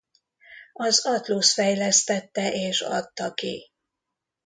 [0.73, 3.71] Az Atlus fejlesztette és adta ki.